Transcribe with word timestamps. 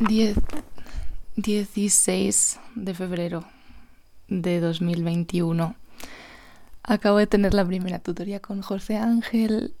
10, 0.00 0.36
16 1.36 2.60
de 2.74 2.94
febrero 2.94 3.44
de 4.26 4.58
2021. 4.58 5.76
Acabo 6.82 7.18
de 7.18 7.28
tener 7.28 7.54
la 7.54 7.64
primera 7.64 8.00
tutoría 8.00 8.40
con 8.40 8.60
José 8.60 8.96
Ángel 8.96 9.74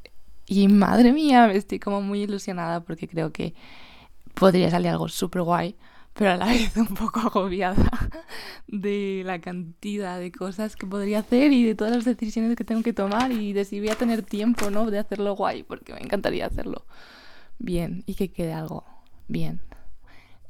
y 0.46 0.68
madre 0.68 1.12
mía, 1.12 1.50
estoy 1.52 1.80
como 1.80 2.00
muy 2.00 2.22
ilusionada 2.22 2.84
porque 2.84 3.08
creo 3.08 3.32
que 3.32 3.54
podría 4.34 4.70
salir 4.70 4.90
algo 4.90 5.08
súper 5.08 5.42
guay, 5.42 5.74
pero 6.12 6.30
a 6.30 6.36
la 6.36 6.46
vez 6.52 6.76
un 6.76 6.94
poco 6.94 7.18
agobiada 7.18 7.90
de 8.68 9.22
la 9.26 9.40
cantidad 9.40 10.20
de 10.20 10.30
cosas 10.30 10.76
que 10.76 10.86
podría 10.86 11.20
hacer 11.20 11.52
y 11.52 11.64
de 11.64 11.74
todas 11.74 11.92
las 11.92 12.04
decisiones 12.04 12.56
que 12.56 12.64
tengo 12.64 12.84
que 12.84 12.92
tomar 12.92 13.32
y 13.32 13.52
de 13.52 13.64
si 13.64 13.80
voy 13.80 13.88
a 13.88 13.96
tener 13.96 14.22
tiempo, 14.22 14.70
¿no? 14.70 14.90
De 14.90 15.00
hacerlo 15.00 15.34
guay, 15.34 15.64
porque 15.64 15.92
me 15.92 16.00
encantaría 16.00 16.46
hacerlo 16.46 16.86
bien 17.58 18.04
y 18.06 18.14
que 18.14 18.30
quede 18.30 18.52
algo 18.52 18.84
bien. 19.26 19.60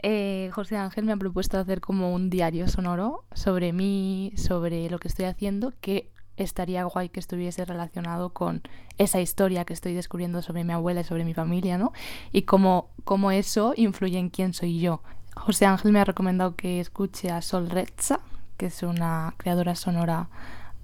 Eh, 0.06 0.50
José 0.52 0.76
Ángel 0.76 1.06
me 1.06 1.12
ha 1.12 1.16
propuesto 1.16 1.58
hacer 1.58 1.80
como 1.80 2.12
un 2.12 2.28
diario 2.28 2.68
sonoro 2.68 3.24
sobre 3.32 3.72
mí, 3.72 4.34
sobre 4.36 4.90
lo 4.90 4.98
que 4.98 5.08
estoy 5.08 5.24
haciendo, 5.24 5.72
que 5.80 6.10
estaría 6.36 6.84
guay 6.84 7.08
que 7.08 7.20
estuviese 7.20 7.64
relacionado 7.64 8.28
con 8.34 8.60
esa 8.98 9.22
historia 9.22 9.64
que 9.64 9.72
estoy 9.72 9.94
descubriendo 9.94 10.42
sobre 10.42 10.62
mi 10.62 10.74
abuela 10.74 11.00
y 11.00 11.04
sobre 11.04 11.24
mi 11.24 11.32
familia, 11.32 11.78
¿no? 11.78 11.94
Y 12.32 12.42
cómo, 12.42 12.90
cómo 13.04 13.30
eso 13.30 13.72
influye 13.78 14.18
en 14.18 14.28
quién 14.28 14.52
soy 14.52 14.78
yo. 14.78 15.00
José 15.36 15.64
Ángel 15.64 15.90
me 15.90 16.00
ha 16.00 16.04
recomendado 16.04 16.54
que 16.54 16.80
escuche 16.80 17.30
a 17.30 17.40
Sol 17.40 17.70
Rezza, 17.70 18.20
que 18.58 18.66
es 18.66 18.82
una 18.82 19.32
creadora 19.38 19.74
sonora 19.74 20.28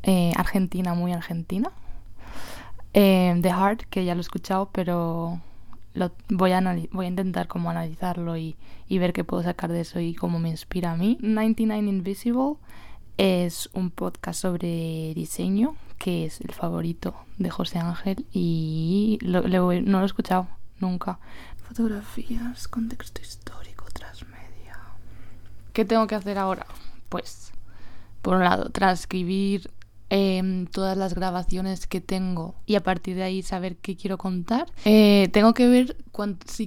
eh, 0.02 0.32
argentina, 0.34 0.94
muy 0.94 1.12
argentina. 1.12 1.70
Eh, 2.94 3.38
The 3.42 3.50
Heart, 3.50 3.82
que 3.90 4.06
ya 4.06 4.14
lo 4.14 4.20
he 4.20 4.22
escuchado, 4.22 4.70
pero 4.72 5.42
lo, 5.94 6.12
voy, 6.28 6.52
a 6.52 6.60
voy 6.92 7.06
a 7.06 7.08
intentar 7.08 7.48
como 7.48 7.70
analizarlo 7.70 8.36
y, 8.36 8.56
y 8.88 8.98
ver 8.98 9.12
qué 9.12 9.24
puedo 9.24 9.42
sacar 9.42 9.72
de 9.72 9.80
eso 9.80 10.00
y 10.00 10.14
cómo 10.14 10.38
me 10.38 10.50
inspira 10.50 10.92
a 10.92 10.96
mí. 10.96 11.18
99 11.20 11.88
Invisible 11.88 12.54
es 13.16 13.68
un 13.72 13.90
podcast 13.90 14.40
sobre 14.40 15.12
diseño, 15.14 15.76
que 15.98 16.24
es 16.26 16.40
el 16.40 16.52
favorito 16.52 17.14
de 17.38 17.50
José 17.50 17.78
Ángel 17.78 18.26
y 18.32 19.18
no 19.22 19.42
lo 19.42 19.72
he 19.72 20.04
escuchado 20.04 20.48
nunca. 20.78 21.18
Fotografías, 21.68 22.66
contexto 22.68 23.20
histórico, 23.20 23.84
transmedia. 23.92 24.78
¿Qué 25.72 25.84
tengo 25.84 26.06
que 26.06 26.14
hacer 26.14 26.38
ahora? 26.38 26.66
Pues, 27.08 27.52
por 28.22 28.36
un 28.36 28.44
lado, 28.44 28.70
transcribir 28.70 29.70
Em, 30.12 30.66
todas 30.66 30.98
las 30.98 31.14
grabaciones 31.14 31.86
que 31.86 32.00
tengo 32.00 32.56
y 32.66 32.74
a 32.74 32.82
partir 32.82 33.14
de 33.14 33.22
ahí 33.22 33.42
saber 33.42 33.76
qué 33.76 33.96
quiero 33.96 34.18
contar. 34.18 34.66
Eh, 34.84 35.28
tengo 35.32 35.54
que 35.54 35.68
ver 35.68 35.96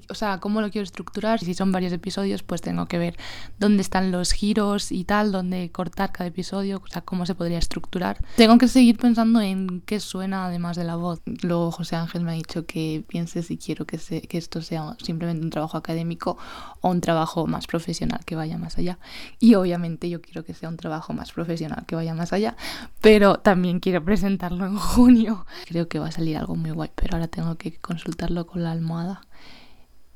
o 0.09 0.15
sea, 0.15 0.39
cómo 0.39 0.61
lo 0.61 0.69
quiero 0.71 0.83
estructurar. 0.83 1.39
Si 1.39 1.53
son 1.53 1.71
varios 1.71 1.93
episodios, 1.93 2.43
pues 2.43 2.61
tengo 2.61 2.87
que 2.87 2.97
ver 2.97 3.17
dónde 3.59 3.81
están 3.81 4.11
los 4.11 4.31
giros 4.31 4.91
y 4.91 5.03
tal, 5.03 5.31
dónde 5.31 5.71
cortar 5.71 6.11
cada 6.11 6.27
episodio, 6.27 6.81
o 6.83 6.87
sea, 6.87 7.01
cómo 7.01 7.25
se 7.25 7.35
podría 7.35 7.57
estructurar. 7.57 8.17
Tengo 8.35 8.57
que 8.57 8.67
seguir 8.67 8.97
pensando 8.97 9.41
en 9.41 9.81
qué 9.85 9.99
suena 9.99 10.45
además 10.45 10.77
de 10.77 10.83
la 10.83 10.95
voz. 10.95 11.21
Luego 11.25 11.71
José 11.71 11.95
Ángel 11.95 12.23
me 12.23 12.31
ha 12.31 12.35
dicho 12.35 12.65
que 12.65 13.03
piense 13.07 13.43
si 13.43 13.57
quiero 13.57 13.85
que, 13.85 13.97
que 13.97 14.37
esto 14.37 14.61
sea 14.61 14.95
simplemente 15.01 15.43
un 15.43 15.49
trabajo 15.49 15.77
académico 15.77 16.37
o 16.81 16.89
un 16.89 17.01
trabajo 17.01 17.47
más 17.47 17.67
profesional 17.67 18.21
que 18.25 18.35
vaya 18.35 18.57
más 18.57 18.77
allá. 18.77 18.99
Y 19.39 19.55
obviamente 19.55 20.09
yo 20.09 20.21
quiero 20.21 20.43
que 20.43 20.53
sea 20.53 20.69
un 20.69 20.77
trabajo 20.77 21.13
más 21.13 21.31
profesional 21.31 21.85
que 21.85 21.95
vaya 21.95 22.13
más 22.13 22.33
allá, 22.33 22.55
pero 23.01 23.37
también 23.37 23.79
quiero 23.79 24.03
presentarlo 24.03 24.65
en 24.65 24.77
junio. 24.77 25.45
Creo 25.65 25.87
que 25.87 25.99
va 25.99 26.07
a 26.07 26.11
salir 26.11 26.37
algo 26.37 26.55
muy 26.55 26.71
guay, 26.71 26.91
pero 26.95 27.15
ahora 27.15 27.27
tengo 27.27 27.55
que 27.57 27.77
consultarlo 27.77 28.45
con 28.47 28.63
la 28.63 28.71
almohada 28.71 29.21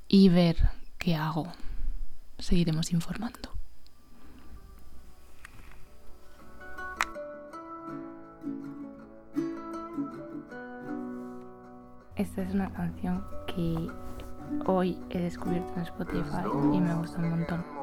y 0.08 0.30
ver 0.30 0.58
qué 0.97 1.16
hago. 1.16 1.47
Seguiremos 2.39 2.91
informando. 2.91 3.52
Esta 12.16 12.41
es 12.41 12.53
una 12.53 12.72
canción 12.73 13.23
que 13.46 13.91
hoy 14.66 14.97
he 15.09 15.19
descubierto 15.19 15.72
en 15.75 15.81
Spotify 15.84 16.47
y 16.73 16.79
me 16.79 16.96
gusta 16.96 17.19
un 17.19 17.29
montón. 17.29 17.78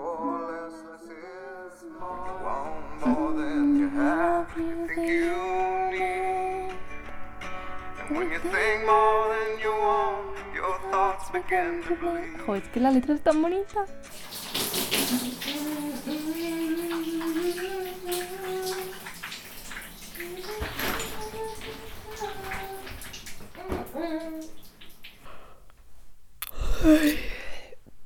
Joder, 12.46 12.62
es 12.62 12.68
que 12.68 12.78
la 12.78 12.92
letra 12.92 13.14
es 13.14 13.20
tan 13.20 13.42
bonita. 13.42 13.84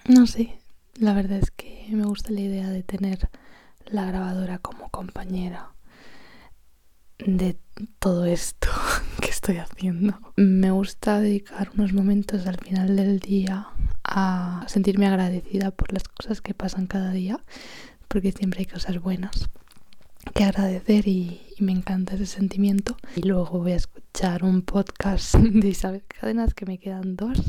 No 0.06 0.26
sé, 0.26 0.58
la 0.94 1.12
verdad 1.12 1.38
es 1.38 1.50
que 1.50 1.86
me 1.90 2.04
gusta 2.04 2.32
la 2.32 2.40
idea 2.40 2.70
de 2.70 2.82
tener 2.82 3.28
la 3.84 4.06
grabadora 4.06 4.58
como 4.58 4.88
compañera 4.88 5.74
de 7.18 7.56
todo 7.98 8.24
esto 8.24 8.68
que 9.20 9.30
estoy 9.30 9.56
haciendo. 9.56 10.18
Me 10.36 10.70
gusta 10.70 11.20
dedicar 11.20 11.70
unos 11.74 11.92
momentos 11.92 12.46
al 12.46 12.58
final 12.58 12.96
del 12.96 13.20
día 13.20 13.68
a 14.04 14.64
sentirme 14.68 15.06
agradecida 15.06 15.70
por 15.70 15.92
las 15.92 16.04
cosas 16.04 16.40
que 16.40 16.54
pasan 16.54 16.86
cada 16.86 17.12
día, 17.12 17.44
porque 18.08 18.32
siempre 18.32 18.60
hay 18.60 18.66
cosas 18.66 19.00
buenas 19.00 19.50
que 20.34 20.44
agradecer 20.44 21.08
y, 21.08 21.42
me 21.58 21.72
encanta 21.72 22.14
ese 22.14 22.26
sentimiento. 22.26 22.96
Y 23.16 23.22
luego 23.22 23.58
voy 23.58 23.72
a 23.72 23.76
escuchar 23.76 24.44
un 24.44 24.62
podcast 24.62 25.34
de 25.36 25.68
Isabel 25.68 26.04
Cadenas, 26.06 26.54
que 26.54 26.66
me 26.66 26.78
quedan 26.78 27.16
dos. 27.16 27.40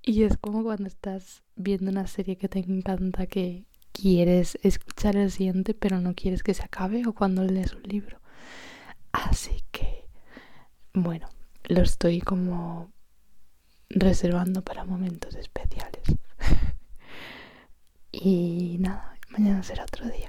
Y 0.00 0.22
es 0.22 0.36
como 0.36 0.62
cuando 0.62 0.86
estás 0.86 1.42
viendo 1.56 1.90
una 1.90 2.06
serie 2.06 2.36
que 2.36 2.48
te 2.48 2.60
encanta, 2.60 3.26
que 3.26 3.64
quieres 3.90 4.58
escuchar 4.62 5.16
el 5.16 5.32
siguiente, 5.32 5.74
pero 5.74 6.00
no 6.00 6.14
quieres 6.14 6.44
que 6.44 6.54
se 6.54 6.62
acabe, 6.62 7.04
o 7.06 7.14
cuando 7.14 7.42
lees 7.42 7.72
un 7.72 7.82
libro. 7.82 8.20
Así 9.24 9.64
que, 9.70 10.04
bueno, 10.92 11.26
lo 11.64 11.80
estoy 11.80 12.20
como 12.20 12.92
reservando 13.88 14.62
para 14.62 14.84
momentos 14.84 15.34
especiales. 15.36 16.02
y 18.12 18.76
nada, 18.78 19.16
mañana 19.30 19.62
será 19.62 19.84
otro 19.84 20.06
día. 20.10 20.25